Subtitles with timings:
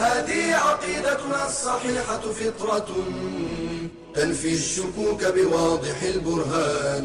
[0.00, 2.88] هذه عقيدتنا الصحيحة فطرة
[4.14, 7.04] تنفي الشكوك بواضح البرهان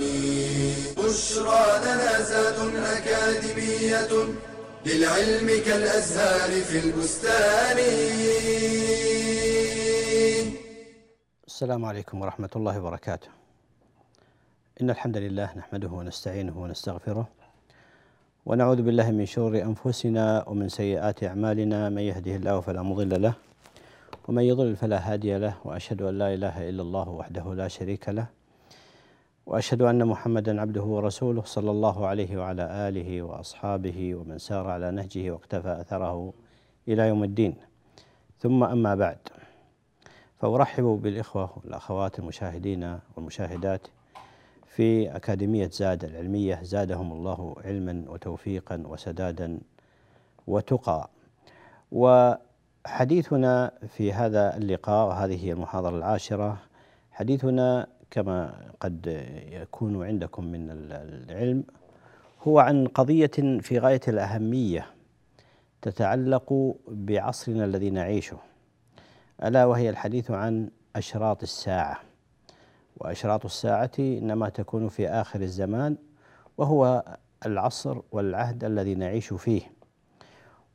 [0.98, 4.14] بشرى لنا زاد أكاديمية
[4.86, 7.78] للعلم كالأزهار في البستان
[11.48, 13.28] السلام عليكم ورحمة الله وبركاته.
[14.82, 17.28] إن الحمد لله نحمده ونستعينه ونستغفره
[18.46, 21.90] ونعوذ بالله من شرور أنفسنا ومن سيئات أعمالنا.
[21.90, 23.34] من يهده الله فلا مضل له
[24.28, 28.28] ومن يضلل فلا هادي له وأشهد أن لا إله إلا الله وحده لا شريك له
[29.46, 35.32] وأشهد أن محمدا عبده ورسوله صلى الله عليه وعلى آله وأصحابه ومن سار على نهجه
[35.32, 36.34] واقتفى أثره
[36.88, 37.56] إلى يوم الدين.
[38.40, 39.18] ثم أما بعد
[40.38, 43.88] فأرحب بالإخوة والأخوات المشاهدين والمشاهدات
[44.76, 49.60] في أكاديمية زاد العلمية زادهم الله علما وتوفيقا وسدادا
[50.48, 51.10] وتقى.
[51.92, 56.58] وحديثنا في هذا اللقاء وهذه هي المحاضرة العاشرة
[57.12, 61.64] حديثنا كما قد يكون عندكم من العلم
[62.44, 64.86] هو عن قضية في غاية الأهمية
[65.82, 68.38] تتعلق بعصرنا الذي نعيشه
[69.44, 72.05] ألا وهي الحديث عن أشراط الساعة.
[72.98, 75.98] وأشراط الساعة إنما تكون في آخر الزمان
[76.58, 77.04] وهو
[77.46, 79.62] العصر والعهد الذي نعيش فيه.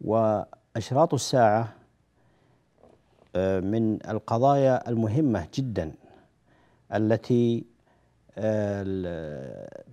[0.01, 1.73] وأشراط الساعة
[3.37, 5.93] من القضايا المهمة جدا
[6.95, 7.65] التي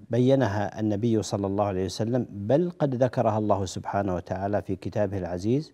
[0.10, 5.74] بينها النبي صلى الله عليه وسلم بل قد ذكرها الله سبحانه وتعالى في كتابه العزيز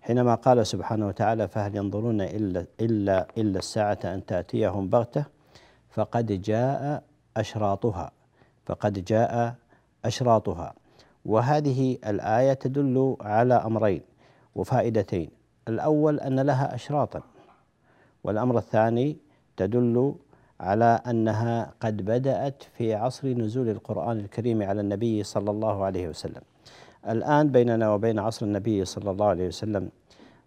[0.00, 5.39] حينما قال سبحانه وتعالى فهل ينظرون إلا, إلا, إلا الساعة أن تأتيهم بغتة؟
[5.90, 7.02] فقد جاء
[7.36, 8.12] أشراطها
[8.66, 9.54] فقد جاء
[10.04, 10.74] أشراطها.
[11.24, 14.02] وهذه الآية تدل على أمرين
[14.54, 15.30] وفائدتين.
[15.68, 17.22] الأول أن لها أشراطا
[18.24, 19.16] والأمر الثاني
[19.56, 20.14] تدل
[20.60, 26.42] على أنها قد بدأت في عصر نزول القرآن الكريم على النبي صلى الله عليه وسلم.
[27.08, 29.90] الآن بيننا وبين عصر النبي صلى الله عليه وسلم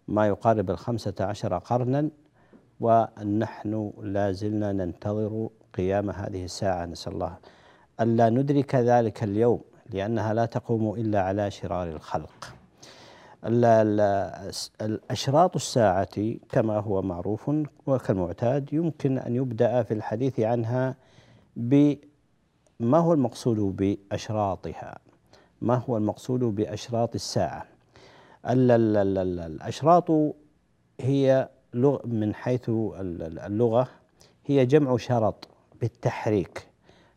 [0.08, 2.10] ما يقارب الخمسة عشر قرنا
[2.83, 6.85] ونحن لا زلنا ننتظر قيام هذه الساعة.
[6.85, 7.38] نسأل الله
[8.01, 12.53] ألا ندرك ذلك اليوم لأنها لا تقوم إلا على شرار الخلق.
[14.81, 17.51] الأشراط الساعة كما هو معروف
[17.88, 20.95] وكالمعتاد يمكن أن يبدأ في الحديث عنها
[21.55, 24.97] بما هو المقصود بأشراطها؟
[25.61, 27.65] ما هو المقصود بأشراط الساعة؟
[28.45, 30.11] الأشراط
[31.00, 31.50] هي
[32.06, 33.88] من حيث اللغة
[34.45, 35.47] هي جمع شرط
[35.81, 36.67] بالتحريك.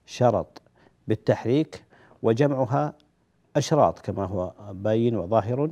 [0.07, 0.63] شرط
[1.09, 1.85] بالتحريك
[2.23, 2.95] وجمعها
[3.57, 5.71] أشراط كما هو باين وظاهر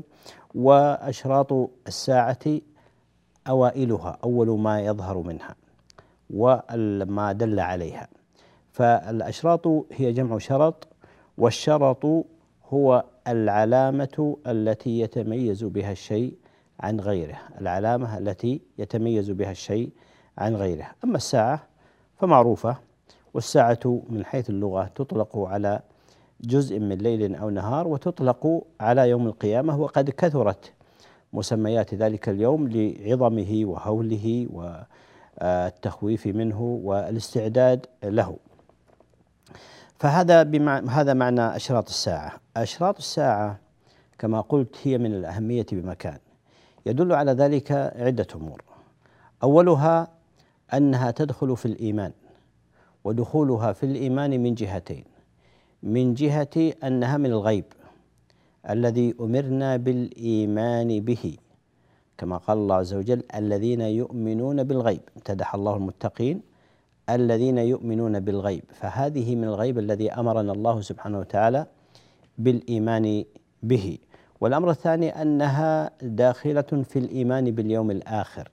[0.54, 2.60] وأشراط الساعة
[3.48, 5.56] أوائلها أول ما يظهر منها
[6.30, 8.08] وما دل عليها.
[8.72, 10.88] فالأشراط هي جمع شرط
[11.38, 12.26] والشرط
[12.68, 16.36] هو العلامة التي يتميز بها الشيء
[16.80, 19.90] عن غيره العلامة التي يتميز بها الشيء
[20.38, 20.86] عن غيره.
[21.04, 21.62] أما الساعة
[22.18, 22.76] فمعروفة
[23.34, 25.80] والساعة من حيث اللغة تطلق على
[26.40, 30.72] جزء من ليل أو نهار وتطلق على يوم القيامة وقد كثرت
[31.32, 34.48] مسميات ذلك اليوم لعظمه وهوله
[35.40, 38.36] والتخويف منه والاستعداد له.
[39.98, 40.78] فهذا بمع...
[40.78, 42.32] هذا معنى أشراط الساعة.
[42.56, 43.58] أشراط الساعة
[44.18, 46.18] كما قلت هي من الأهمية بمكان.
[46.86, 48.62] يدل على ذلك عدة أمور.
[49.42, 50.08] أولها
[50.74, 52.12] أنها تدخل في الإيمان
[53.04, 55.04] ودخولها في الإيمان من جهتين
[55.82, 57.64] من جهة أنها من الغيب
[58.70, 61.36] الذي أمرنا بالإيمان به
[62.18, 65.00] كما قال الله عز وجل الذين يؤمنون بالغيب.
[65.16, 66.40] امتدح الله المتقين
[67.10, 68.64] الذين يؤمنون بالغيب.
[68.72, 71.66] فهذه من الغيب الذي أمرنا الله سبحانه وتعالى
[72.38, 73.24] بالإيمان
[73.62, 73.98] به.
[74.44, 78.50] والأمر الثاني أنها داخلة في الإيمان باليوم الآخر.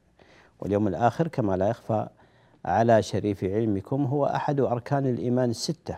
[0.60, 2.08] واليوم الآخر كما لا يخفى
[2.66, 5.98] على شريف علمكم هو أحد أركان الإيمان السته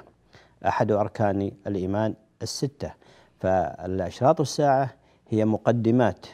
[0.67, 2.93] أحد أركان الإيمان الستة.
[3.39, 4.93] فالأشراط الساعة
[5.29, 6.25] هي مقدمات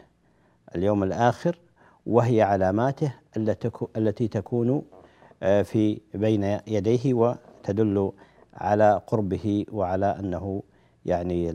[0.76, 1.60] اليوم الآخر
[2.06, 3.14] وهي علاماته
[3.98, 4.82] التي تكون
[5.44, 8.12] آه، في بين يديه وتدل
[8.54, 10.64] على قربه وعلى أنه
[11.06, 11.52] يعني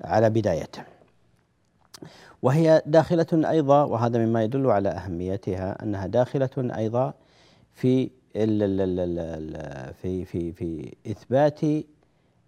[0.00, 0.82] على بدايته.
[2.42, 7.14] وهي داخلة أيضا وهذا مما يدل على أهميتها أنها داخلة أيضا
[7.72, 8.10] في
[10.02, 11.60] في في في إثبات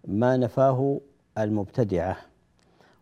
[0.07, 0.99] ما نفاه
[1.37, 2.17] المبتدعة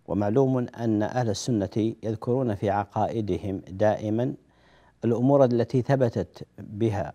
[0.07, 4.33] ومعلوم أن أهل السنة يذكرون في عقائدهم دائما
[5.05, 7.13] الأمور التي ثبتت بها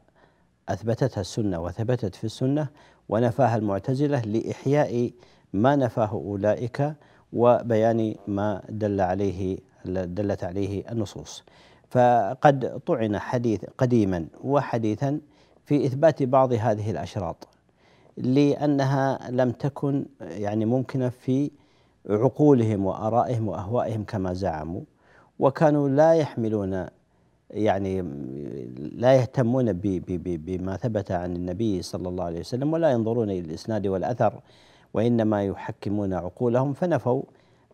[0.68, 2.68] أثبتتها السنة وثبتت في السنة
[3.08, 5.10] ونفاها المعتزلة لإحياء
[5.52, 6.94] ما نفاه أولئك
[7.32, 11.44] وبيان ما دل عليه دلت عليه النصوص.
[11.92, 15.20] فقد طعن حديث قديما وحديثا
[15.64, 17.48] في إثبات بعض هذه الأشراط
[18.16, 21.50] لأنها لم تكن يعني ممكنة في
[22.10, 24.80] عقولهم وآرائهم وأهوائهم كما زعموا
[25.38, 26.86] وكانوا لا يحملون
[27.50, 28.02] يعني
[28.76, 34.40] لا يهتمون بما ثبت عن النبي صلى الله عليه وسلم ولا ينظرون إلى الإسناد والأثر
[34.94, 37.22] وإنما يحكمون عقولهم فنفوا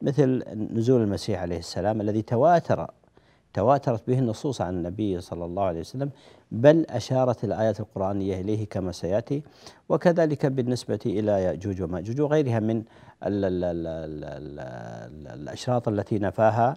[0.02, 2.90] مثل نزول المسيح عليه السلام الذي تواتر
[3.54, 6.10] تواترت به النصوص عن النبي صلى الله عليه وسلم
[6.52, 9.42] بل أشارت الآيات القرآنية إليه كما سيأتي
[9.88, 12.82] وكذلك بالنسبة إلى يأجوج ومأجوج وغيرها من
[15.34, 16.76] الأشراط التي نفاها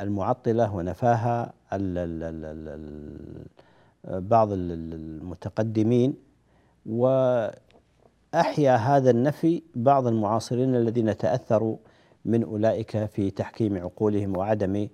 [0.00, 1.52] المعطلة ونفاها
[4.04, 6.14] بعض المتقدمين
[8.34, 11.76] وأحيا هذا النفي بعض المعاصرين الذين تأثروا
[12.24, 14.88] من أولئك في تحكيم عقولهم وعدم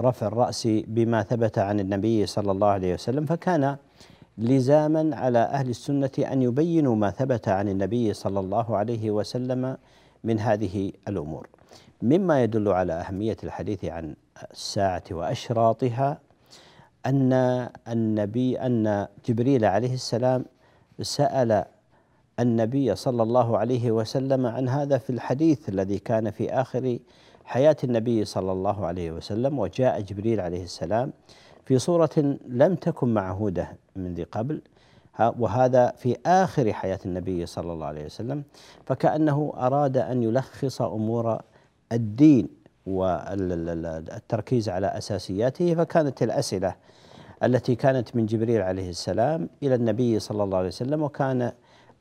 [0.00, 3.24] رفع الرأس بما ثبت عن النبي صلى الله عليه وسلم.
[3.26, 3.76] فكان
[4.38, 9.76] لزاما على أهل السنة أن يبينوا ما ثبت عن النبي صلى الله عليه وسلم
[10.24, 11.48] من هذه الأمور.
[12.02, 14.16] مما يدل على أهمية الحديث عن
[14.50, 16.20] الساعة وأشراطها
[17.06, 17.32] أن
[17.88, 20.44] النبي أن جبريل عليه السلام
[21.02, 21.64] سأل
[22.40, 26.98] النبي صلى الله عليه وسلم عن هذا في الحديث الذي كان في آخر
[27.44, 31.12] حياة النبي صلى الله عليه وسلم وجاء جبريل عليه السلام
[31.64, 34.60] في صورة لم تكن معهودة من ذي قبل
[35.38, 38.42] وهذا في آخر حياة النبي صلى الله عليه وسلم.
[38.86, 41.40] فكأنه أراد أن يلخص أمور
[41.92, 42.48] الدين
[42.86, 45.74] والتركيز على أساسياته.
[45.74, 46.74] فكانت الأسئلة
[47.42, 51.52] التي كانت من جبريل عليه السلام إلى النبي صلى الله عليه وسلم وكان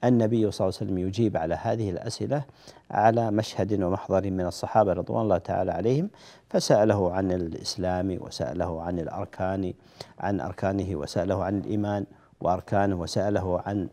[0.04, 2.46] النبي صلى الله عليه وسلم يجيب على هذه الأسئلة
[2.92, 6.10] على مشهد ومحضر من الصحابة رضوان الله تعالى عليهم
[6.50, 9.74] فسأله عن الإسلام وسأله عن الأركان
[10.20, 12.06] عن أركانه وسأله عن الإيمان
[12.42, 13.90] وأركانه وسأله عن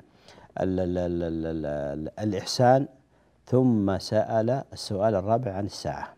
[0.61, 2.89] ال ال ال ال ال الإحسان
[3.47, 6.15] ثم سأل السؤال الرابع عن الساعة.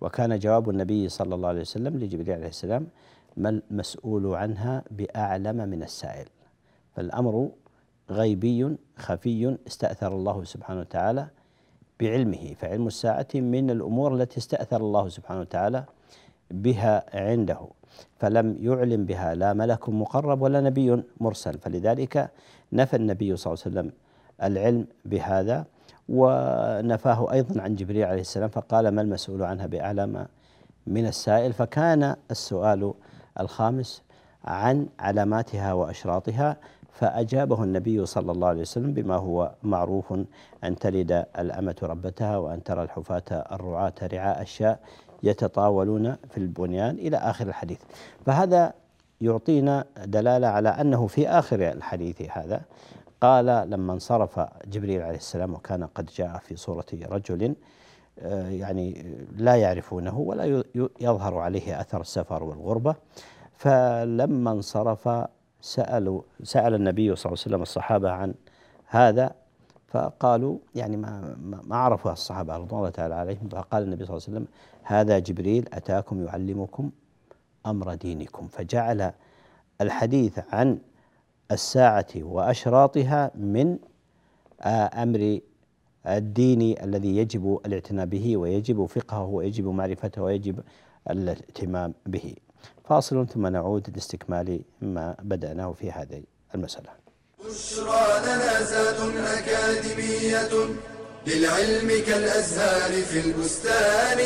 [0.00, 2.86] وكان جواب النبي صلى الله عليه وسلم لجبريل عليه السلام
[3.36, 6.28] ما المسؤول عنها بأعلم من السائل؟
[6.96, 7.50] فالأمر
[8.10, 11.26] غيبي خفي استأثر الله سبحانه وتعالى
[12.00, 15.84] بعلمه فعلم الساعة من الأمور التي استأثر الله سبحانه وتعالى
[16.50, 17.60] بها عنده.
[18.18, 21.58] فلم يعلم بها لا ملك مقرب ولا نبي مرسل.
[21.58, 22.30] فلذلك
[22.72, 23.92] نفى النبي صلى الله عليه وسلم
[24.42, 25.64] العلم بهذا
[26.08, 30.26] ونفاه أيضا عن جبريل عليه السلام فقال ما المسؤول عنها بأعلم
[30.86, 32.94] من السائل؟ فكان السؤال
[33.40, 34.02] الخامس
[34.44, 36.56] عن علاماتها وأشراطها
[36.92, 40.12] فأجابه النبي صلى الله عليه وسلم بما هو معروف
[40.64, 44.80] أن تلد الأمة ربتها وأن ترى الحفاة الرعاة رعاء الشاء
[45.22, 47.78] يتطاولون في البنيان إلى آخر الحديث.
[48.26, 48.72] فهذا
[49.20, 52.60] يعطينا دلالة على أنه في آخر الحديث هذا
[53.20, 57.54] قال لما انصرف جبريل عليه السلام وكان قد جاء في صورة رجل
[58.20, 60.62] آه، يعني لا يعرفونه ولا
[61.00, 62.94] يظهر عليه أثر السفر والغربة
[63.52, 65.08] فلما انصرف
[65.60, 68.34] سألوا سأل النبي صلى الله عليه وسلم الصحابة عن
[68.86, 69.34] هذا
[69.88, 71.36] فقالوا يعني ما
[71.66, 74.46] ما عرفوا الصحابة رضوان الله تعالى عليهم فقال النبي صلى الله عليه وسلم
[74.82, 76.90] هذا جبريل أتاكم يعلمكم
[77.66, 78.46] أمر دينكم.
[78.48, 79.12] فجعل
[79.80, 80.78] الحديث عن
[81.52, 83.78] الساعة وأشراطها من
[84.60, 85.40] آه، أمر
[86.06, 90.60] الدين الذي يجب الاعتناء به ويجب فقهه ويجب معرفته ويجب
[91.10, 92.34] الاهتمام به.
[92.84, 96.22] فاصل ثم نعود لاستكمال ما بدأناه في هذه
[96.54, 96.88] المسألة.
[97.44, 100.50] بشرى لنا زاد أكاديمية
[101.26, 104.18] للعلم كالأزهار في البستان.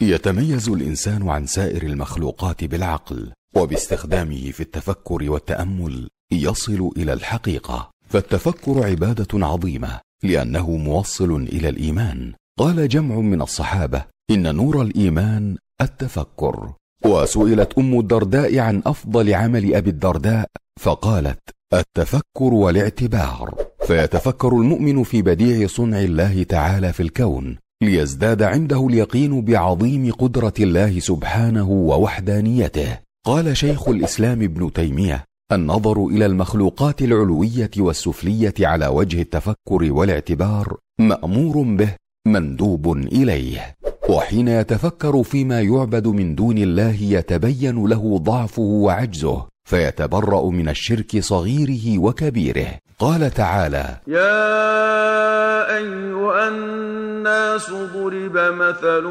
[0.00, 7.90] يتميز الإنسان عن سائر المخلوقات بالعقل وباستخدامه في التفكر والتأمل يصل إلى الحقيقة.
[8.08, 12.32] فالتفكر عبادة عظيمة لأنه موصل إلى الإيمان.
[12.58, 16.72] قال جمع من الصحابة إن نور الإيمان التفكر.
[17.04, 20.46] وسئلت أم الدرداء عن أفضل عمل أبي الدرداء
[20.80, 21.38] فقالت
[21.74, 23.54] التفكر والاعتبار.
[23.86, 31.00] فيتفكر المؤمن في بديع صنع الله تعالى في الكون ليزداد عنده اليقين بعظيم قدرة الله
[31.00, 32.98] سبحانه ووحدانيته.
[33.26, 41.62] قال شيخ الإسلام ابن تيمية النظر إلى المخلوقات العلوية والسفلية على وجه التفكر والاعتبار مأمور
[41.76, 41.94] به
[42.26, 43.76] مندوب إليه.
[44.08, 51.98] وحين يتفكر فيما يعبد من دون الله يتبين له ضعفه وعجزه فيتبرأ من الشرك صغيره
[51.98, 52.68] وكبيره.
[52.98, 59.04] قال تعالى يا أيها الناس ضرب مثل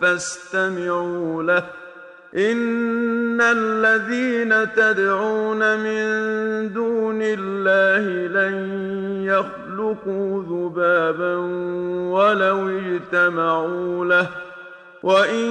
[0.00, 1.87] فاستمعوا له.
[2.36, 6.02] ان الذين تدعون من
[6.72, 8.54] دون الله لن
[9.24, 11.36] يخلقوا ذبابا
[12.12, 14.28] ولو اجتمعوا له
[15.02, 15.44] وان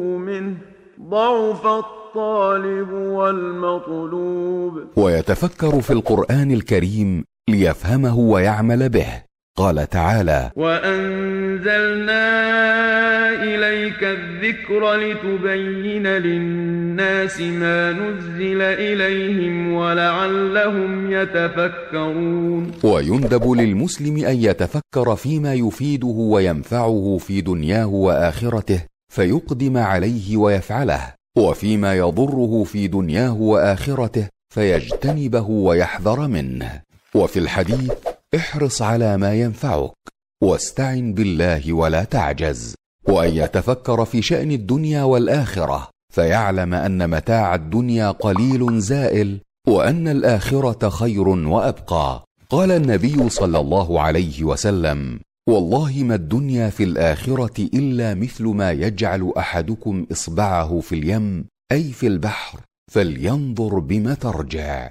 [0.03, 0.57] منه
[1.01, 4.73] ضعف الطالب والمطلوب.
[4.97, 9.26] ويتفكر في القرآن الكريم ليفهمه ويعمل به.
[9.57, 12.23] قال تعالى وأنزلنا
[13.43, 22.71] إليك الذكر لتبين للناس ما نزل إليهم ولعلهم يتفكرون.
[22.85, 28.83] ويندب للمسلم أن يتفكر فيما يفيده وينفعه في دنياه وآخرته
[29.13, 36.81] فيقدم عليه ويفعله وفيما يضره في دنياه وآخرته فيجتنبه ويحذر منه.
[37.15, 37.93] وفي الحديث
[38.35, 39.93] احرص على ما ينفعك
[40.43, 42.75] واستعن بالله ولا تعجز
[43.09, 51.29] وأن يتفكر في شأن الدنيا والآخرة فيعلم أن متاع الدنيا قليل زائل وأن الآخرة خير
[51.29, 52.25] وأبقى.
[52.51, 59.33] قال النبي صلى الله عليه وسلم والله ما الدنيا في الآخرة إلا مثل ما يجعل
[59.39, 62.61] أحدكم إصبعه في اليم أي في البحر
[62.93, 64.91] فلينظر بم ترجع.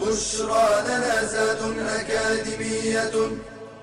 [0.00, 3.10] بشرى لنا زاد أكاديمية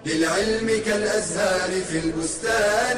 [0.06, 2.98] للعلم كالأزهار في البستان.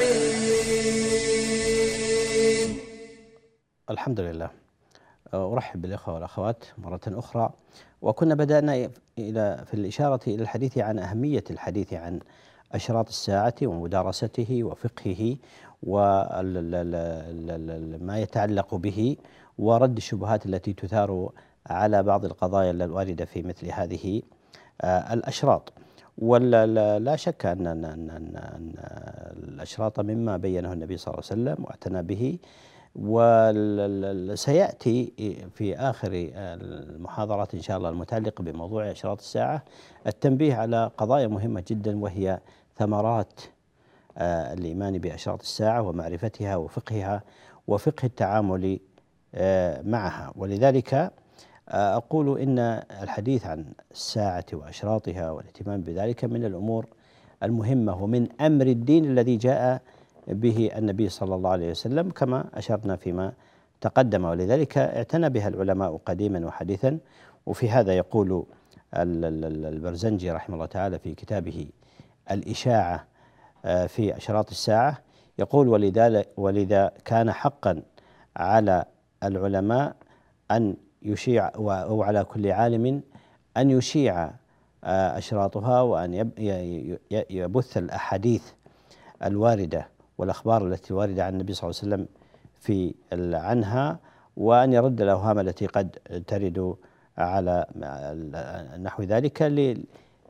[3.90, 4.50] الحمد لله.
[5.34, 7.50] أرحب بالإخوة والأخوات مرة أخرى.
[8.02, 12.20] وكنا بدأنا إلى في الإشارة إلى الحديث عن أهمية الحديث عن
[12.72, 15.36] أشراط الساعة ومدارسته وفقهه
[15.82, 17.34] وما
[18.18, 19.16] يتعلق به
[19.58, 21.30] ورد الشبهات التي تثار
[21.66, 24.22] على بعض القضايا الواردة في مثل هذه
[24.80, 25.72] آه، الأشراط.
[26.18, 28.74] ولا شك أن, أن, أن, أن
[29.48, 32.38] الأشراط مما بينه النبي صلى الله عليه وسلم واعتنى به.
[34.30, 35.12] وسيأتي
[35.54, 39.64] في آخر المحاضرات إن شاء الله المتعلقة بموضوع أشراط الساعة
[40.06, 42.40] التنبيه على قضايا مهمة جدا وهي
[42.76, 43.40] ثمرات
[44.18, 47.22] آه، الإيمان بأشراط الساعة ومعرفتها وفقهها
[47.66, 48.80] وفقه التعامل
[49.34, 50.32] آه، معها.
[50.36, 51.12] ولذلك
[51.70, 52.58] أقول إن
[53.02, 56.86] الحديث عن الساعة وأشراطها والاهتمام بذلك من الأمور
[57.42, 59.82] المهمة ومن أمر الدين الذي جاء
[60.28, 63.32] به النبي صلى الله عليه وسلم كما أشرنا فيما
[63.80, 64.24] تقدم.
[64.24, 66.98] ولذلك اعتنى بها العلماء قديما وحديثا.
[67.46, 68.44] وفي هذا يقول
[68.94, 71.68] البرزنجي رحمه الله تعالى في كتابه
[72.30, 73.06] الإشاعة
[73.64, 74.98] آه، في أشراط الساعة
[75.38, 77.82] يقول ولذا ولذا كان حقا
[78.36, 78.84] على
[79.22, 79.96] العلماء
[80.50, 83.02] أن يشيع أو على كل عالم
[83.56, 84.30] أن يشيع
[84.84, 86.30] آه، أشراطها وأن
[87.30, 88.42] يبث الأحاديث
[89.22, 89.88] الواردة
[90.18, 92.08] والأخبار التي واردة عن النبي صلى الله عليه وسلم
[92.60, 92.94] في
[93.36, 93.98] عنها
[94.36, 95.90] وأن يرد الأوهام التي قد
[96.26, 96.76] ترد
[97.18, 97.66] على
[98.82, 99.42] نحو ذلك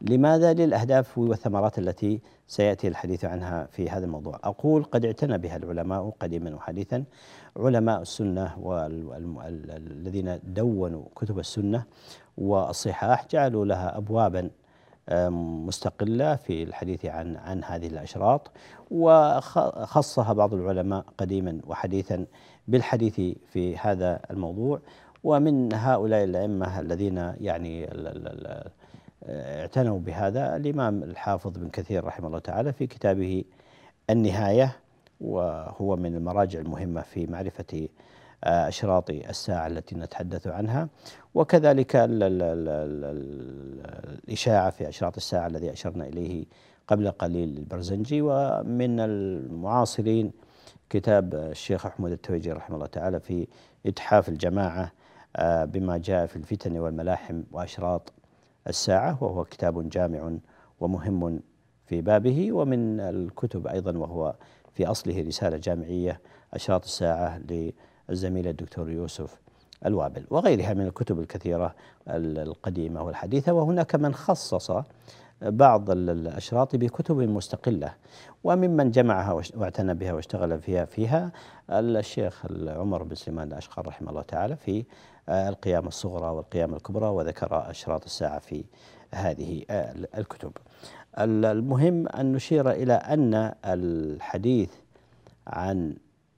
[0.02, 6.12] لماذا للأهداف والثمرات التي سيأتي الحديث عنها في هذا الموضوع؟ أقول قد اعتنى بها العلماء
[6.20, 7.04] قديما وحديثا.
[7.56, 11.84] علماء السنة والذين دونوا كتب السنة
[12.38, 14.50] والصحاح جعلوا لها أبوابا
[15.66, 18.50] مستقلة في الحديث عن عن هذه الأشراط.
[18.90, 22.26] وخصها بعض العلماء قديما وحديثا
[22.68, 23.20] بالحديث
[23.52, 24.80] في هذا الموضوع.
[25.24, 27.88] ومن هؤلاء الأئمة الذين يعني
[29.28, 30.56] اعتنوا بهذا.
[30.56, 33.44] الإمام الحافظ بن كثير رحمه الله تعالى في كتابه
[34.10, 34.76] النهاية
[35.20, 37.88] وهو من المراجع المهمة في معرفة
[38.44, 40.88] آه، أشراط الساعة التي نتحدث عنها.
[41.34, 42.68] وكذلك ال ال ال
[44.24, 46.44] الإشاعة في أشراط الساعة الذي أشرنا إليه
[46.88, 48.22] قبل قليل البرزنجي.
[48.22, 50.32] ومن المعاصرين
[50.90, 53.46] كتاب الشيخ أحمد التويجي رحمه الله تعالى في
[53.86, 54.92] إتحاف الجماعة
[55.36, 58.12] آه، بما جاء في الفتن والملاحم وأشراط
[58.68, 60.32] الساعة وهو كتاب جامع
[60.80, 61.40] ومهم
[61.86, 62.52] في بابه.
[62.52, 64.34] ومن الكتب أيضا وهو
[64.72, 66.20] في أصله رسالة جامعية
[66.54, 67.40] أشراط الساعة
[68.08, 69.40] للزميل الدكتور يوسف
[69.86, 71.74] الوابل وغيرها من الكتب الكثيرة
[72.08, 73.52] القديمة والحديثة.
[73.52, 74.70] وهناك من خصص
[75.42, 77.94] بعض الأشراط بكتب مستقلة
[78.44, 81.32] وممن جمعها واعتنى بها واشتغل فيها فيها
[81.70, 84.84] الشيخ عمر بن سليمان الأشقر رحمه الله تعالى في
[85.28, 88.64] القيامة الصغرى والقيامة الكبرى وذكر أشراط الساعة في
[89.14, 89.64] هذه
[90.18, 90.52] الكتب.
[91.18, 94.70] المهم أن نشير إلى أن الحديث
[95.46, 95.96] عن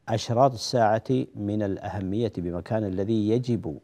[0.08, 3.78] أشراط الساعة من الأهمية بمكان الذي يجب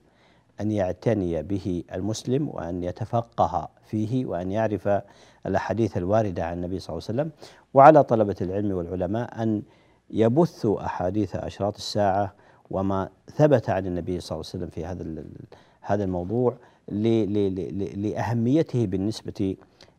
[0.61, 4.89] أن يعتني به المسلم وأن يتفقه فيه وأن يعرف
[5.47, 7.31] الأحاديث الواردة عن النبي صلى الله عليه وسلم.
[7.75, 9.63] وعلى طلبة العلم والعلماء أن
[10.11, 12.35] يبثوا أحاديث أشراط الساعة
[12.71, 15.25] وما ثبت عن النبي صلى الله عليه وسلم في هذا
[15.81, 16.57] هذا الموضوع
[17.97, 19.57] لأهميته بالنسبة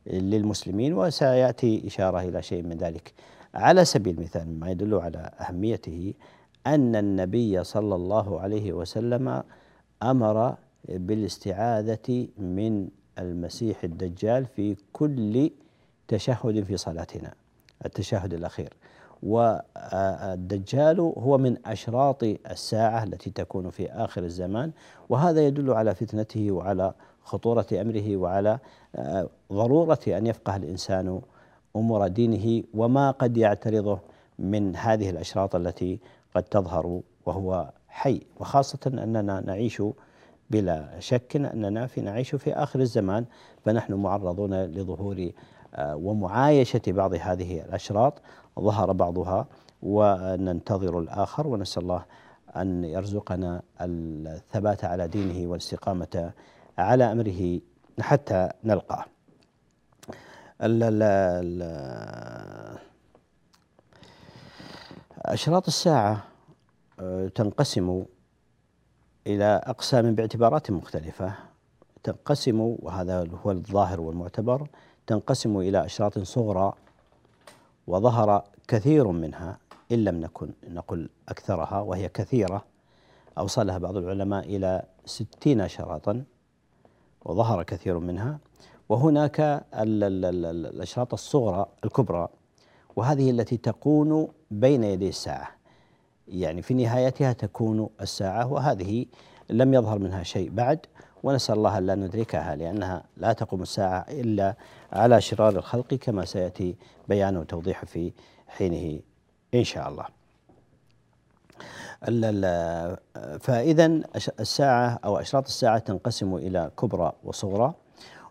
[0.08, 3.14] للمسلمين وسيأتي إشارة إلى شيء من ذلك.
[3.54, 6.14] على سبيل المثال ما يدل على أهميته
[6.68, 9.44] أن النبي صلى الله عليه وسلم
[10.04, 10.56] أمر
[10.90, 12.88] بالاستعاذة من
[13.20, 15.52] المسيح الدجال في كل
[16.08, 17.34] تشهد في صلاتنا.
[17.86, 18.74] التشهد الأخير.
[19.24, 24.72] والدجال هو من أشراط الساعة التي تكون في آخر الزمان
[25.10, 28.60] وهذا يدل على فتنته وعلى خطورة أمره وعلى
[29.54, 31.22] ضرورة أن يفقه الإنسان
[31.76, 34.00] أمور دينه وما قد يعترضه
[34.40, 36.00] من هذه الأشراط التي
[36.36, 38.22] قد تظهر وهو حي.
[38.40, 39.84] وخاصة أننا نعيش
[40.50, 43.26] بلا شك أننا في نعيش في آخر الزمان
[43.66, 45.32] فنحن معرضون لظهور
[45.76, 48.22] آه، ومعايشة بعض هذه الأشراط.
[48.60, 49.48] ظهر بعضها
[49.82, 52.06] وننتظر الآخر ونسأل الله
[52.56, 56.32] أن يرزقنا الثبات على دينه والاستقامة
[56.78, 57.60] على أمره
[58.00, 59.06] حتى نلقاه.
[65.20, 66.24] أشراط الساعة
[67.36, 68.06] تنقسم
[69.28, 71.34] إلى أقسام باعتبارات مختلفة.
[72.04, 74.68] تنقسم وهذا هو الظاهر والمعتبر
[75.08, 76.74] تنقسم إلى أشراط صغرى
[77.90, 79.58] وظهر كثير منها
[79.92, 82.66] إن لم نكن نقل أكثرها وهي كثيرة.
[83.38, 86.24] أوصلها بعض العلماء إلى ستين شراطا
[87.26, 88.40] وظهر كثير منها.
[88.90, 92.28] وهناك الأشراط الصغرى الكبرى
[92.96, 95.48] وهذه التي تكون بين يدي الساعة.
[96.28, 99.06] يعني في نهايتها تكون الساعة وهذه
[99.50, 100.80] لم يظهر منها شيء بعد.
[101.24, 104.56] ونسأل الله أن لا ندركها لأنها لا تقوم الساعة إلا
[104.94, 106.76] على شرار الخلق كما سيأتي
[107.10, 108.12] بيان وتوضيح في
[108.48, 109.00] حينه
[109.56, 110.06] إن شاء الله.
[113.40, 113.86] فإذا
[114.40, 117.74] الساعة أو أشراط الساعة تنقسم إلى كبرى وصغرى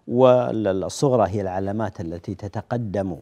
[0.08, 3.16] والصغرى هي العلامات التي تتقدم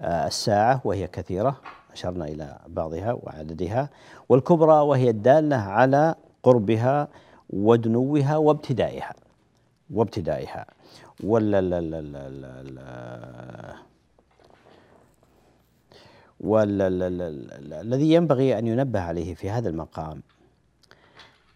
[0.00, 1.56] آه، الساعة وهي كثيرة
[1.92, 3.88] أشرنا إلى بعضها وعددها
[4.28, 7.08] والكبرى وهي الدالة على قربها
[7.52, 9.14] ودنوها وابتدائها.
[9.90, 10.66] وابتدائها.
[11.24, 11.70] ولا
[16.40, 20.22] والذي ينبغي أن ينبه عليه في هذا المقام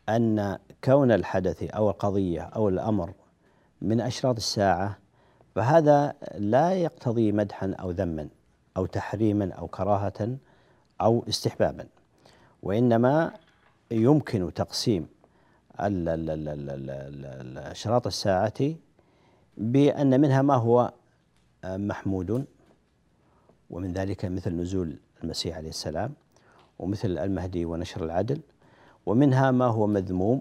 [0.08, 3.12] أن كون الحدث أو القضية أو الأمر
[3.82, 4.98] من أشراط الساعة
[5.54, 8.28] فهذا لا يقتضي مدحا أو ذما
[8.76, 10.36] أو تحريما أو كراهة
[11.00, 11.86] أو استحبابا.
[12.62, 13.32] وإنما
[13.90, 15.06] يمكن تقسيم
[17.56, 18.74] أشراط الساعة
[19.56, 20.92] بأن منها ما هو
[21.64, 22.44] محمود
[23.70, 26.12] ومن ذلك مثل نزول المسيح عليه السلام
[26.78, 28.40] ومثل المهدي ونشر العدل
[29.06, 30.40] ومنها ما هو مذموم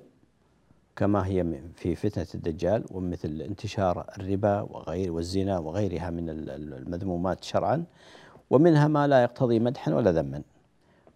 [0.96, 7.84] كما هي في فتنة الدجال ومثل انتشار الربا وغير والزنا وغيرها من المذمومات شرعا
[8.50, 10.42] ومنها ما لا يقتضي مدحا ولا ذما.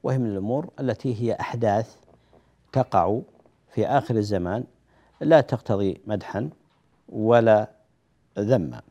[0.03, 1.95] وهي من الأمور التي هي أحداث
[2.71, 3.19] تقع
[3.69, 4.63] في آخر الزمان
[5.21, 6.49] لا تقتضي مدحا
[7.09, 7.69] ولا
[8.39, 8.81] ذما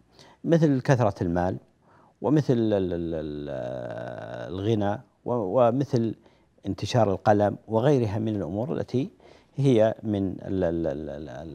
[0.44, 1.56] مثل كثرة المال
[2.22, 2.54] ومثل
[4.48, 6.14] الغنى ومثل
[6.66, 9.10] انتشار القلم وغيرها من الأمور التي
[9.56, 10.36] هي من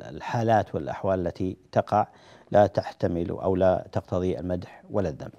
[0.10, 2.08] الحالات والأحوال التي تقع
[2.52, 5.30] لا تحتمل أو لا تقتضي المدح ولا الذم.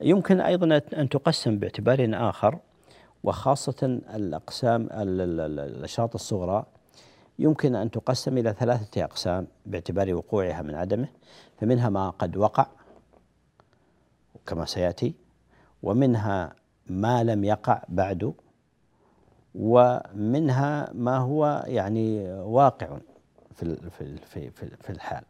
[0.00, 2.58] يمكن أيضا ان تقسم باعتبار آخر
[3.24, 6.66] وخاصة الأقسام الأشراط الصغرى
[7.38, 11.08] يمكن أن تقسم إلى ثلاثة أقسام باعتبار وقوعها من عدمه
[11.60, 12.66] فمنها ما قد وقع
[14.46, 15.14] كما سيأتي
[15.82, 16.52] ومنها
[16.86, 18.34] ما لم يقع بعد
[19.54, 22.98] ومنها ما هو يعني واقع
[23.54, 24.16] في في
[24.50, 25.24] في في الحال.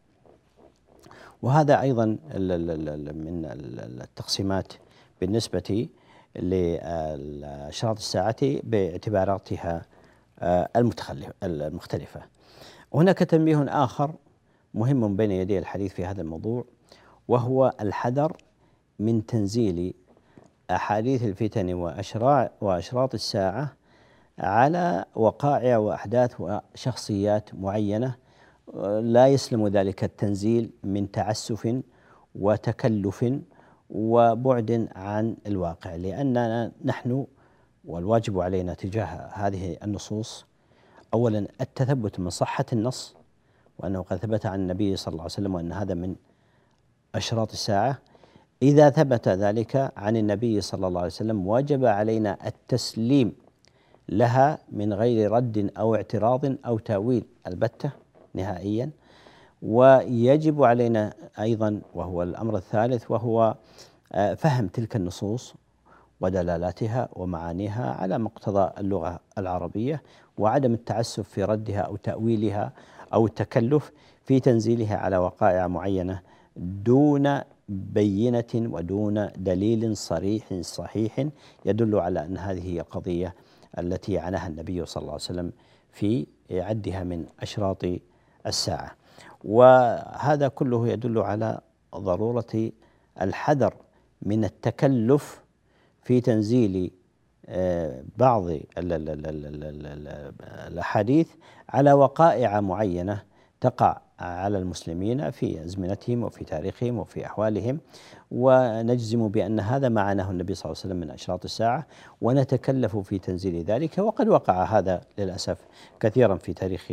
[1.43, 3.45] وهذا أيضا من
[4.01, 4.73] التقسيمات
[5.21, 5.89] بالنسبة
[6.35, 9.87] لاشراط الساعة باعتباراتها
[10.41, 10.69] آه،
[11.43, 12.23] المختلفة.
[12.95, 14.15] هناك تنبيه آخر
[14.75, 16.65] مهم بين يدي الحديث في هذا الموضوع
[17.29, 18.37] وهو الحذر
[18.99, 19.95] من تنزيل
[20.71, 23.73] أحاديث الفتن واشراع وأشراط الساعة
[24.39, 28.15] على وقائع وأحداث وشخصيات معينة
[29.01, 31.83] لا يسلم ذلك التنزيل من تعسف
[32.35, 33.35] وتكلف
[33.91, 37.27] وبعد عن الواقع لأننا نحن
[37.89, 40.45] والواجب علينا تجاه هذه النصوص
[41.15, 43.15] اولا التثبت من صحة النص
[43.79, 46.15] وأنه قد ثبت عن النبي صلى الله عليه وسلم وأن هذا من
[47.15, 47.99] أشراط الساعة.
[48.63, 53.33] إذا ثبت ذلك عن النبي صلى الله عليه وسلم وجب علينا التسليم
[54.09, 57.91] لها من غير رد أو اعتراض أو تأويل البتة
[58.35, 58.91] نهائيا.
[59.63, 63.55] ويجب علينا أيضا وهو الأمر الثالث وهو
[64.13, 65.55] آه، فهم تلك النصوص.
[66.21, 70.03] ودلالاتها ومعانيها على مقتضى اللغة العربية
[70.39, 72.73] وعدم التعسف في ردها أو تأويلها
[73.13, 73.93] أو التكلف
[74.25, 76.21] في تنزيلها على وقائع معينة
[76.57, 81.27] دون بينة ودون دليل صريح صحيح
[81.65, 83.35] يدل على أن هذه هي القضية
[83.79, 85.53] التي عناها النبي صلى الله عليه وسلم
[85.93, 87.85] في عدها من أشراط
[88.47, 88.91] الساعة.
[89.45, 91.61] وهذا كله يدل على
[91.97, 92.71] ضرورة
[93.21, 93.75] الحذر
[94.23, 95.43] من التكلف
[96.09, 96.91] في تنزيل
[97.47, 98.45] آه، بعض
[100.69, 101.29] الأحاديث
[101.69, 103.23] على وقائع معينة
[103.61, 107.81] تقع على المسلمين في أزمنتهم وفي تاريخهم وفي أحوالهم
[108.31, 111.87] ونجزم بأن هذا ما عناه النبي صلى الله عليه وسلم من أشراط الساعة
[112.21, 115.59] ونتكلف في تنزيل ذلك وقد وقع هذا للأسف
[116.01, 116.93] كثيرا في تاريخ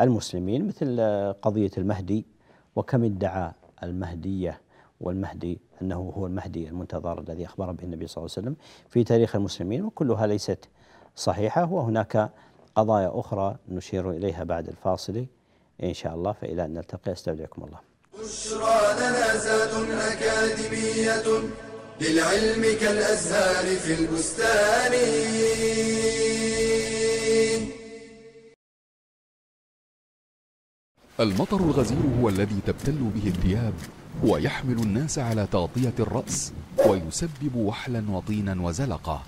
[0.00, 1.00] المسلمين مثل
[1.42, 2.26] قضية المهدي
[2.76, 4.60] وكم ادعى المهدية
[5.00, 8.56] والمهدي أنه هو المهدي المنتظر الذي أخبر به النبي صلى الله عليه وسلم
[8.88, 10.68] في تاريخ المسلمين وكلها ليست
[11.16, 12.30] صحيحة وهناك
[12.74, 15.26] قضايا أخرى نشير إليها بعد الفاصل
[15.82, 17.78] إن شاء الله فإلى أن نلتقي أستودعكم الله.
[18.22, 21.48] بشرى لنا زاد أكاديمية
[22.00, 24.92] للعلم كالأزهار في البستان.
[31.20, 33.72] المطر الغزير هو الذي تبتل به الثياب
[34.22, 36.52] ويحمل الناس على تغطية الرأس
[36.86, 39.22] ويسبب وحلا وطينا وزلقة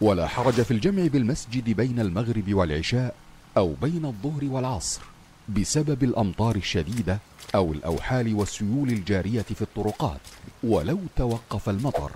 [0.00, 3.14] ولا حرج في الجمع بالمسجد بين المغرب والعشاء
[3.56, 5.02] أو بين الظهر والعصر
[5.48, 7.18] بسبب الأمطار الشديدة
[7.54, 10.20] أو الأوحال والسيول الجارية في الطرقات
[10.62, 12.12] ولو توقف المطر.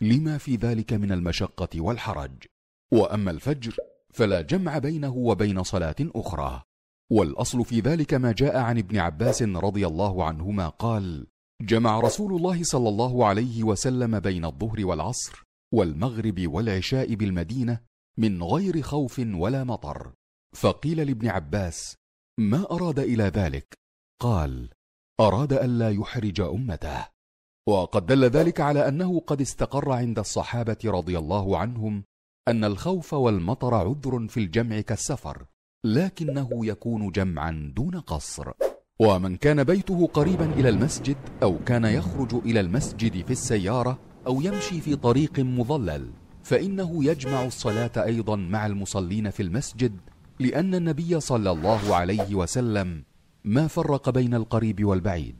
[0.00, 2.30] لما في ذلك من المشقة والحرج.
[2.92, 3.76] وأما الفجر
[4.12, 6.65] فلا جمع بينه وبين صلاة أخرى.
[7.12, 11.26] والأصل في ذلك ما جاء عن ابن عباس رضي الله عنهما قال
[11.62, 17.80] جمع رسول الله صلى الله عليه وسلم بين الظهر والعصر والمغرب والعشاء بالمدينة
[18.18, 20.12] من غير خوف ولا مطر.
[20.54, 21.96] فقيل لابن عباس
[22.40, 23.74] ما أراد إلى ذلك؟
[24.22, 24.70] قال
[25.20, 27.06] أراد الا يحرج أمته.
[27.68, 32.04] وقد دل ذلك على أنه قد استقر عند الصحابة رضي الله عنهم
[32.48, 35.46] أن الخوف والمطر عذر في الجمع كالسفر.
[35.94, 38.52] لكنه يكون جمعا دون قصر.
[39.00, 44.80] ومن كان بيته قريبا إلى المسجد أو كان يخرج إلى المسجد في السيارة أو يمشي
[44.80, 46.10] في طريق مظلل
[46.42, 49.96] فإنه يجمع الصلاة أيضا مع المصلين في المسجد
[50.40, 53.04] لأن النبي صلى الله عليه وسلم
[53.44, 55.36] ما فرق بين القريب والبعيد.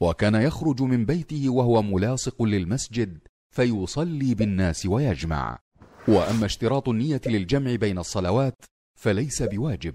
[0.00, 3.18] وكان يخرج من بيته وهو ملاصق للمسجد
[3.50, 5.58] فيصلي بالناس ويجمع.
[6.08, 8.64] وأما اشتراط النية للجمع بين الصلوات
[9.04, 9.94] فليس بواجب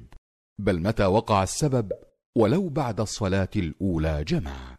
[0.60, 1.92] بل متى وقع السبب
[2.38, 4.78] ولو بعد الصلاة الأولى جمع.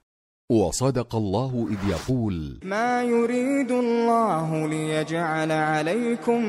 [0.51, 6.45] وصدق الله إذ يقول ما يريد الله ليجعل عليكم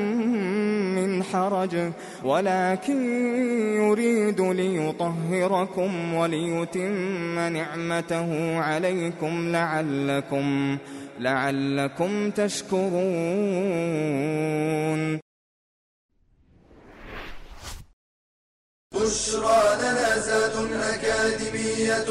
[0.94, 1.92] من حرج
[2.24, 3.06] ولكن
[3.76, 10.78] يريد ليطهركم وليتم نعمته عليكم لعلكم
[11.20, 12.92] لعلكم تشكرون.
[19.02, 22.08] بشرى لنا زاد أكاديمية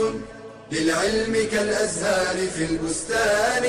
[0.72, 3.64] للعلم كالأزهار في البستان.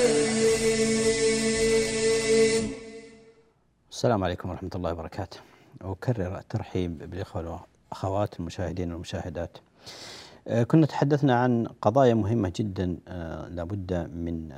[3.90, 5.38] السلام عليكم ورحمة الله وبركاته.
[5.80, 9.58] أكرر الترحيب بالإخوة والأخوات المشاهدين والمشاهدات.
[10.48, 14.52] آه، كنا تحدثنا عن قضايا مهمة جدا آه، لابد من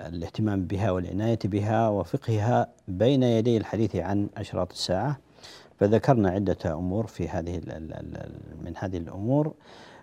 [0.00, 5.29] الاهتمام بها والعناية بها وفقهها بين يدي الحديث عن أشراط الساعة.
[5.80, 7.60] فذكرنا عدة أمور في هذه
[8.64, 9.54] من هذه الأمور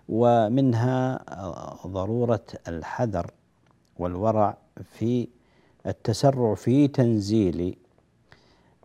[0.10, 1.20] ومنها
[1.88, 3.32] ضرورة الحذر
[4.00, 5.28] والورع في
[5.86, 7.78] التسرع في تنزيل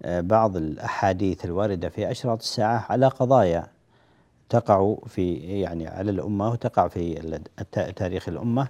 [0.02, 3.66] آه، بعض الأحاديث الواردة في أشراط الساعة على قضايا
[4.48, 7.38] تقع في يعني على الأمة وتقع في
[7.96, 8.68] تاريخ الأمة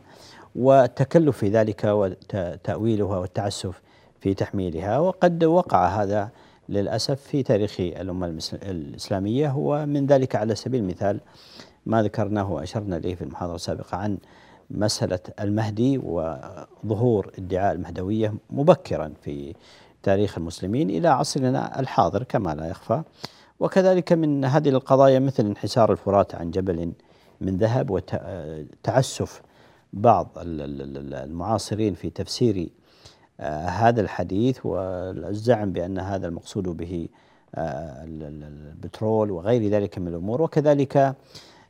[0.54, 3.82] والتكلف في ذلك وتأويلها والتعسف
[4.20, 6.30] في تحميلها وقد وقع هذا
[6.68, 11.20] للأسف في تاريخ الأمة الإسلامية ومن ذلك على سبيل المثال
[11.86, 14.18] ما ذكرناه وأشرنا إليه في المحاضرة السابقة عن
[14.70, 19.54] مسألة المهدي وظهور ادعاء المهدوية مبكرا في
[20.02, 23.02] تاريخ المسلمين إلى عصرنا الحاضر كما لا يخفى.
[23.60, 26.92] وكذلك من هذه القضايا مثل انحسار الفرات عن جبل
[27.40, 29.42] من ذهب وتعسف
[29.92, 32.81] بعض المعاصرين في تفسير آه،
[33.66, 37.08] هذا الحديث والزعم بأن هذا المقصود به
[37.54, 40.42] آه، البترول وغير ذلك من الأمور.
[40.42, 40.96] وكذلك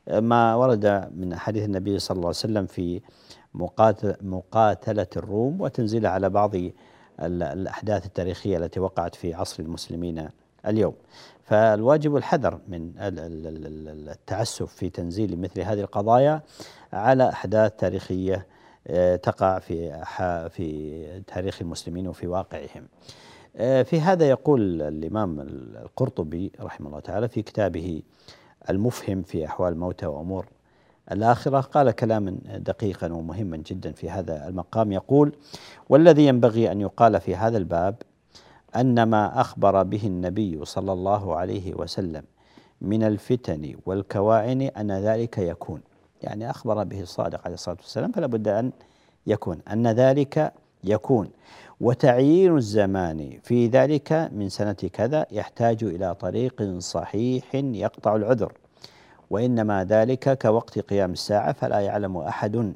[0.07, 3.01] آه، ما ورد من حديث النبي صلى الله عليه وسلم في
[4.21, 6.51] مقاتلة الروم وتنزيلها على بعض
[7.19, 10.29] الأحداث التاريخية التي وقعت في عصر المسلمين
[10.67, 10.93] اليوم.
[11.43, 16.41] فالواجب الحذر من التعسف في تنزيل مثل هذه القضايا
[16.93, 18.52] على أحداث تاريخية آه،
[19.23, 20.03] تقع في
[20.49, 22.87] في تاريخ المسلمين وفي واقعهم.
[23.55, 28.01] آه، في هذا يقول الإمام القرطبي رحمه الله تعالى في كتابه
[28.69, 30.45] المفهم في أحوال الموتى وأمور
[31.11, 35.35] الآخرة قال كلاما دقيقا ومهما جدا في هذا المقام يقول
[35.89, 37.95] والذي ينبغي أن يقال في هذا الباب
[38.75, 42.23] أن ما أخبر به النبي صلى الله عليه وسلم
[42.81, 45.81] من الفتن والكواعن أن ذلك يكون
[46.23, 48.71] يعني أخبر به الصادق عليه الصلاة والسلام فلا بد أن
[49.27, 51.29] يكون أن ذلك يكون.
[51.81, 58.53] وتعيين الزمان في ذلك من سنة كذا يحتاج إلى طريق صحيح يقطع العذر.
[59.29, 62.73] وإنما ذلك كوقت قيام الساعة فلا يعلم أحد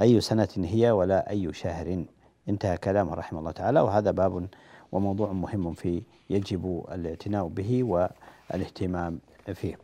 [0.00, 2.04] أي سنة هي ولا أي شهر.
[2.48, 4.46] انتهى كلامه رحمه الله تعالى وهذا باب
[4.92, 9.18] وموضوع مهم في يجب الاعتناء به والاهتمام
[9.54, 9.78] فيه.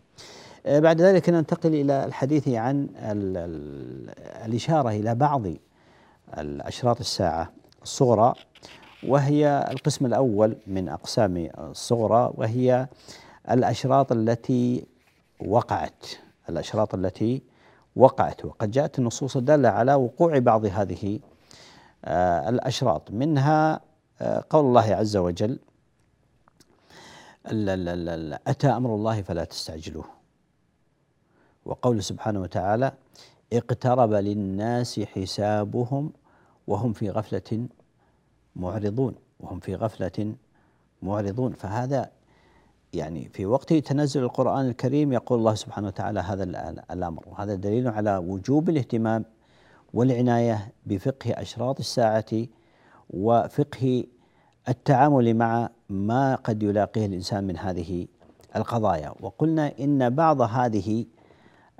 [0.66, 2.88] بعد ذلك ننتقل إلى الحديث عن
[4.44, 5.42] الإشارة إلى بعض
[6.38, 8.34] الأشراط الساعة الصغرى
[9.08, 12.88] وهي القسم الأول من أقسام الصغرى وهي
[13.50, 14.86] الأشراط التي
[15.46, 16.06] وقعت
[16.48, 17.42] الأشراط التي
[17.96, 18.44] وقعت.
[18.44, 21.18] وقد جاءت النصوص الدالة على وقوع بعض هذه
[22.04, 23.10] آه، الأشراط.
[23.10, 23.80] منها
[24.20, 25.58] آه، قول الله عز وجل
[28.46, 30.19] أتى أمر الله فلا تستعجلوه.
[31.64, 32.92] وقول سبحانه وتعالى
[33.52, 36.12] اقترب للناس حسابهم
[36.66, 37.66] وهم في غفلة
[38.56, 40.34] معرضون وهم في غفلة
[41.02, 41.52] معرضون.
[41.52, 42.10] فهذا
[42.92, 46.44] يعني في وقت تنزل القرآن الكريم يقول الله سبحانه وتعالى هذا
[46.90, 47.24] الأمر.
[47.26, 49.24] وهذا دليل على وجوب الاهتمام
[49.94, 52.46] والعناية بفقه أشراط الساعة
[53.10, 54.04] وفقه
[54.68, 58.06] التعامل مع ما قد يلاقيه الإنسان من هذه
[58.56, 59.14] القضايا.
[59.20, 61.04] وقلنا إن بعض هذه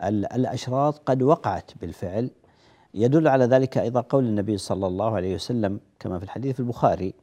[0.05, 2.31] الأشراط قد وقعت بالفعل.
[2.95, 7.15] يدل على ذلك أيضا قول النبي صلى الله عليه وسلم كما في الحديث في البخاري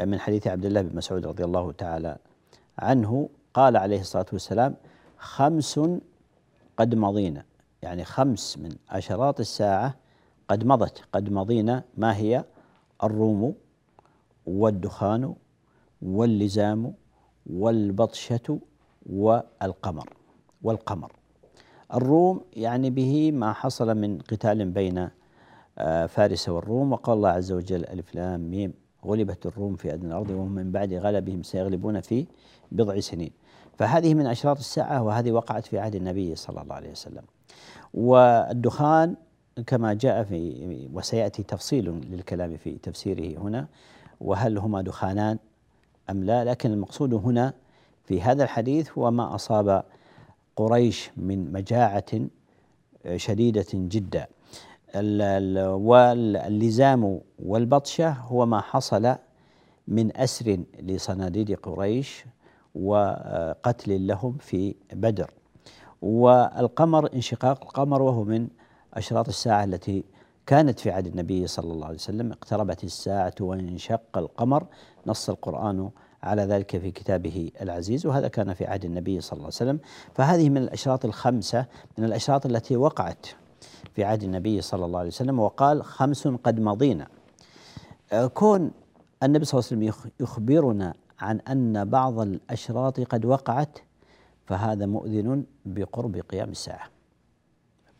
[0.00, 2.16] من حديث عبد الله بن مسعود رضي الله تعالى
[2.78, 4.76] عنه قال عليه الصلاة والسلام
[5.18, 5.80] خمس
[6.76, 7.44] قد مضينا.
[7.82, 9.94] يعني خمس من أشراط الساعة
[10.48, 11.84] قد مضت قد مضينا.
[11.96, 12.44] ما هي؟
[13.04, 13.54] الروم
[14.46, 15.34] والدخان
[16.02, 16.94] واللزام
[17.46, 18.58] والبطشة
[19.06, 20.08] والقمر
[20.62, 21.12] والقمر.
[21.94, 25.08] الروم يعني به ما حصل من قتال بين
[25.78, 26.92] آه، فارس والروم.
[26.92, 28.72] وقال الله عز وجل ألف لام ميم
[29.04, 32.26] غلبت الروم في أدنى الأرض وهم من بعد غلبهم سيغلبون في
[32.72, 33.30] بضع سنين.
[33.78, 37.22] فهذه من أشراط الساعة وهذه وقعت في عهد النبي صلى الله عليه وسلم.
[37.94, 39.16] والدخان
[39.66, 43.66] كما جاء في وسيأتي تفصيل للكلام في تفسيره هنا
[44.20, 45.38] وهل هما دخانان
[46.10, 46.44] أم لا.
[46.44, 47.52] لكن المقصود هنا
[48.04, 49.84] في هذا الحديث هو ما أصاب
[50.56, 52.04] قريش من مجاعة
[53.16, 54.26] شديدة جدا.
[55.76, 59.14] واللزام والبطشة هو ما حصل
[59.88, 62.24] من أسر لصناديد قريش
[62.74, 65.30] وقتل لهم في بدر.
[66.02, 68.48] والقمر انشقاق القمر وهو من
[68.94, 70.04] أشراط الساعة التي
[70.46, 72.32] كانت في عهد النبي صلى الله عليه وسلم.
[72.32, 74.66] اقتربت الساعة وانشق القمر.
[75.06, 75.90] نص القرآن
[76.24, 79.78] على ذلك في كتابه العزيز وهذا كان في عهد النبي صلى الله عليه وسلم.
[80.14, 81.66] فهذه من الأشراط الخمسة
[81.98, 83.26] من الأشراط التي وقعت
[83.94, 87.08] في عهد النبي صلى الله عليه وسلم وقال خمس قد مضينا.
[88.12, 88.70] آه، كون
[89.22, 93.78] النبي صلى الله عليه وسلم يخبرنا عن أن بعض الأشراط قد وقعت
[94.46, 96.88] فهذا مؤذن بقرب قيام الساعة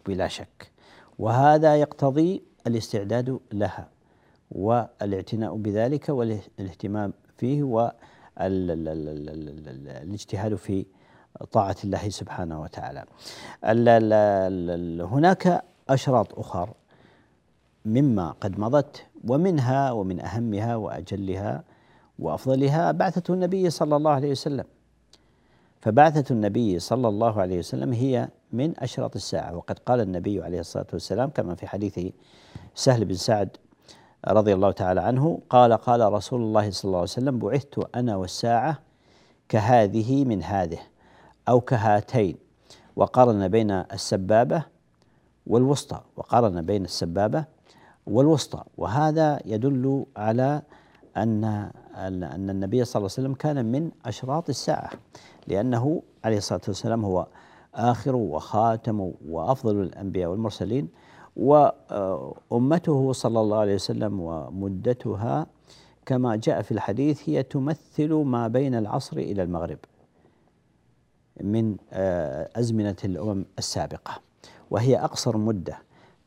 [0.06, 0.72] بلا شك.
[1.18, 3.88] وهذا يقتضي الاستعداد لها
[4.50, 7.62] والاعتناء بذلك والاهتمام فيه
[8.36, 10.86] والاجتهاد في
[11.52, 13.04] طاعة الله سبحانه وتعالى
[15.02, 16.70] هناك أشراط أخر
[17.84, 21.64] مما قد مضت ومنها ومن أهمها وأجلها
[22.18, 24.64] وأفضلها بعثة النبي صلى الله عليه وسلم
[25.80, 30.86] فبعثة النبي صلى الله عليه وسلم هي من أشراط الساعة وقد قال النبي عليه الصلاة
[30.92, 32.00] والسلام كما في حديث
[32.74, 33.56] سهل بن سعد
[34.28, 38.78] رضي الله تعالى عنه قال قال رسول الله صلى الله عليه وسلم بعثت أنا والساعة
[39.48, 40.78] كهذه من هذه
[41.48, 42.36] أو كهاتين
[42.96, 44.62] وقارن بين السبابة
[45.46, 47.44] والوسطى وقارن بين السبابة
[48.06, 48.62] والوسطى.
[48.78, 50.62] وهذا يدل على
[51.16, 51.44] أن
[51.94, 54.90] أن النبي صلى الله عليه وسلم كان من أشراط الساعة
[55.46, 57.26] لأنه عليه الصلاة والسلام هو
[57.74, 60.88] آخر وخاتم وأفضل الأنبياء والمرسلين
[61.36, 65.46] وأمته صلى الله عليه وسلم ومدتها
[66.06, 69.78] كما جاء في الحديث هي تمثل ما بين العصر إلى المغرب
[71.40, 74.20] من آه، أزمنة الأمم السابقة
[74.70, 75.78] وهي أقصر مدة.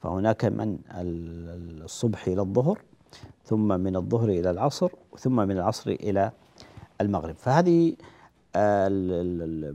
[0.02, 2.82] فهناك من الصبح إلى الظهر
[3.46, 6.32] ثم من الظهر إلى العصر ثم من العصر إلى
[7.02, 7.36] المغرب.
[7.36, 7.96] فهذه
[8.56, 8.90] آه،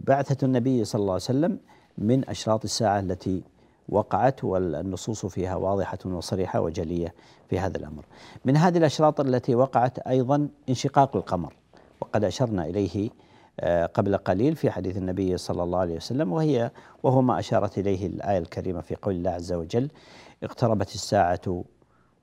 [0.06, 1.58] بعثة النبي صلى الله عليه وسلم
[1.98, 3.42] من أشراط الساعة التي
[3.88, 7.14] وقعت والنصوص فيها واضحة وصريحة وجلية
[7.50, 8.04] في هذا الأمر.
[8.44, 11.54] من هذه الأشراط التي وقعت أيضا انشقاق القمر
[12.00, 13.10] وقد أشرنا إليه
[13.60, 16.70] آه، قبل قليل في حديث النبي صلى الله عليه وسلم وهي
[17.02, 19.90] وهو ما أشارت إليه الآية الكريمة في قول الله عز وجل
[20.42, 21.64] اقتربت الساعة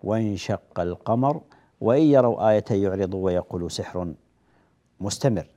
[0.04, 1.42] وانشق القمر
[1.82, 4.14] وإن يروا آية يعرضوا ويقولوا سحر
[5.00, 5.48] مستمر.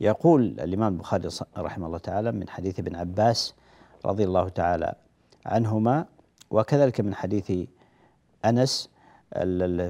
[0.00, 3.54] يقول الإمام البخاري رحمه الله تعالى من حديث ابن عباس
[4.04, 4.94] رضي الله تعالى
[5.46, 6.06] عنهما
[6.50, 7.52] وكذلك من حديث
[8.44, 8.90] أنس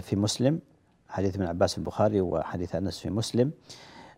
[0.00, 0.60] في مسلم
[1.08, 3.50] حديث ابن عباس في البخاري وحديث أنس في مسلم.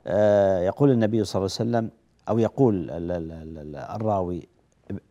[0.07, 1.91] آه، يقول النبي صلى الله عليه وسلم
[2.29, 2.89] أو يقول
[3.77, 4.49] الراوي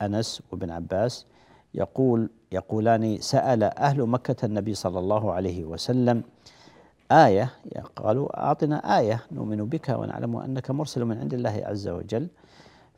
[0.02, 1.26] أنس وابن عباس
[1.74, 6.24] يقول يقولان سأل أهل مكة النبي صلى الله عليه وسلم
[7.12, 7.52] آية
[7.96, 12.28] قالوا أعطنا آية نؤمن بك ونعلم أنك مرسل من عند الله عز وجل.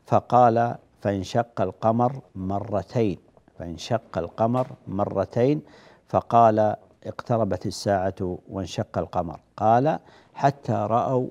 [0.06, 3.18] فقال فانشق القمر مرتين
[3.58, 5.62] فانشق القمر مرتين
[6.06, 9.40] فقال اقتربت الساعة وانشق القمر.
[9.56, 9.98] قال
[10.34, 11.28] حتى رأوا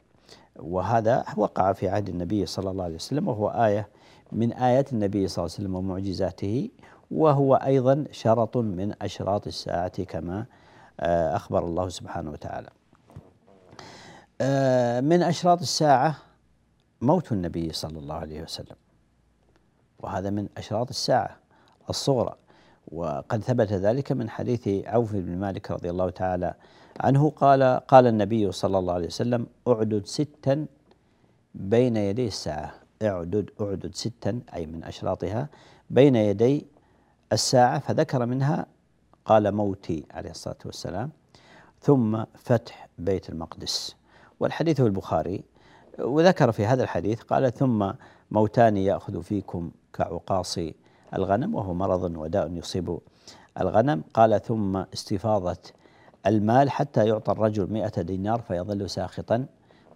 [0.56, 3.88] وهذا وقع في عهد النبي صلى الله عليه وسلم وهو آية
[4.32, 6.70] من آيات النبي صلى الله عليه وسلم ومعجزاته
[7.10, 10.46] وهو أيضا شرط من أشراط الساعة كما
[11.36, 12.68] أخبر الله سبحانه وتعالى.
[14.40, 16.16] آه، من أشراط الساعة
[17.00, 18.76] موت النبي صلى الله عليه وسلم.
[19.98, 21.36] وهذا من أشراط الساعة
[21.90, 22.36] الصغرى.
[22.92, 26.54] وقد ثبت ذلك من حديث عوف بن مالك رضي الله تعالى
[27.00, 27.30] عنه.
[27.30, 30.66] قال قال النبي صلى الله عليه وسلم اعدد ستا
[31.54, 32.74] بين يدي الساعة.
[33.02, 35.48] اعدد اعدد ستا أي من أشراطها
[35.90, 36.66] بين يدي
[37.32, 38.66] الساعة فذكر منها
[39.24, 41.10] قال موتي عليه الصلاة والسلام
[41.80, 43.96] ثم فتح بيت المقدس.
[44.40, 45.44] والحديث في البخاري.
[45.98, 47.90] وذكر في هذا الحديث قال ثم
[48.30, 50.58] موتان يأخذ فيكم كعقاص
[51.14, 52.98] الغنم وهو مرض وداء يصيب
[53.60, 54.02] الغنم.
[54.14, 55.58] قال ثم استفاضة
[56.26, 59.46] المال حتى يعطى الرجل مئة دينار فيظل ساخطا.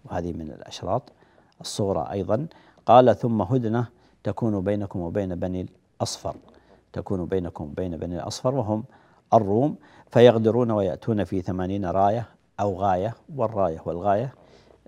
[0.05, 1.13] وهذه من الأشراط.
[1.61, 2.47] الصغرى أيضا.
[2.87, 3.87] قال ثم هدنة
[4.25, 6.37] تكون بينكم وبين بني الأصفر.
[6.93, 8.85] تكون بينكم وبين بني الأصفر وهم
[9.35, 9.77] الروم
[10.11, 12.27] فيغدرون ويأتون في ثمانين راية
[12.61, 14.35] أو غاية والراية والغاية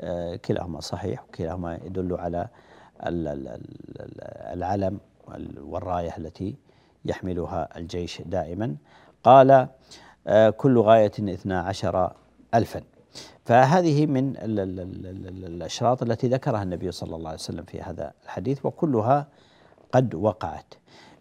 [0.00, 2.48] آه، كلاهما صحيح وكلاهما يدل على
[4.52, 5.00] العلم
[5.60, 6.56] والراية التي
[7.04, 8.76] يحملها الجيش دائما.
[9.24, 9.68] قال
[10.26, 12.12] آه، كل غاية اثنا عشر
[12.54, 12.82] ألفا.
[13.44, 14.34] فهذه من
[15.46, 19.26] الأشراط التي ذكرها النبي صلى الله عليه وسلم في هذا الحديث وكلها
[19.92, 20.74] قد وقعت.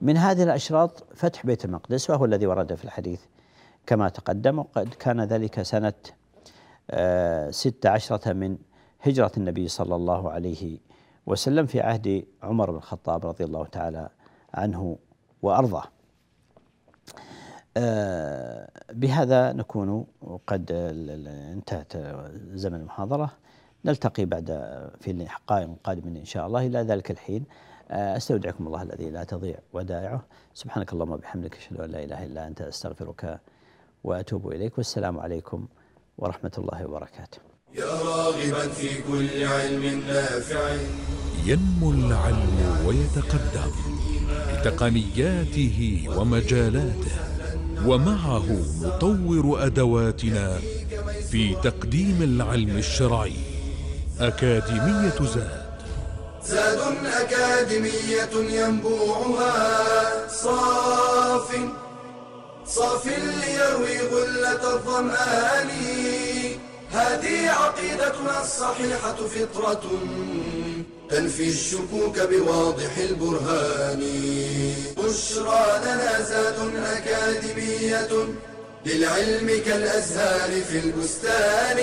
[0.06, 3.22] من هذه الأشراط فتح بيت المقدس وهو الذي ورد في الحديث
[3.88, 5.94] كما تقدم وقد كان ذلك سنة
[6.92, 8.58] آه، ست عشرة من
[9.02, 10.80] هجرة النبي صلى الله عليه
[11.26, 14.10] وسلم في عهد عمر بن الخطاب رضي الله تعالى
[14.54, 14.98] عنه
[15.42, 15.84] وأرضاه.
[17.78, 20.06] آه، بهذا نكون
[20.48, 20.72] قد
[21.52, 21.94] انتهت
[22.54, 23.32] زمن المحاضرة.
[23.86, 24.46] نلتقي بعد
[25.00, 26.66] في اللقاء القادم إن شاء الله.
[26.66, 27.46] إلى ذلك الحين.
[27.90, 30.26] أستودعكم الله الذي لا تضيع ودائعه.
[30.54, 33.40] سبحانك اللهم وبحمدك أشهد أن لا إله إلا أنت أستغفرك
[34.04, 34.78] وأتوب إليك.
[34.78, 35.68] والسلام عليكم
[36.18, 37.40] ورحمة الله وبركاته.
[37.76, 40.78] يا راغبا في كل علم نافع.
[41.46, 43.72] ينمو العلم ويتقدم
[44.54, 47.16] بتقنياته ومجالاته
[47.86, 48.46] ومعه
[48.82, 50.58] نطور أدواتنا
[51.32, 53.38] في تقديم العلم الشرعي.
[54.20, 55.66] أكاديمية زاد.
[56.44, 56.75] زاد
[57.66, 60.28] أكاديمية ينبوعها.
[60.28, 61.50] صاف
[62.68, 65.70] صاف ليروي غلة الظمآن.
[66.92, 69.82] هذه عقيدتنا الصحيحة فطرة
[71.10, 74.02] تنفي الشكوك بواضح البرهان.
[74.98, 76.60] بشرى لنا زاد
[76.98, 78.28] أكاديمية
[78.86, 81.78] للعلم كالأزهار في البستان.